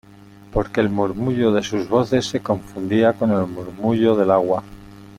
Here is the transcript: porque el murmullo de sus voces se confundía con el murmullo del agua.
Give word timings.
porque 0.51 0.81
el 0.81 0.89
murmullo 0.89 1.51
de 1.51 1.61
sus 1.61 1.87
voces 1.87 2.25
se 2.25 2.39
confundía 2.41 3.13
con 3.13 3.29
el 3.31 3.45
murmullo 3.45 4.15
del 4.15 4.31
agua. 4.31 4.63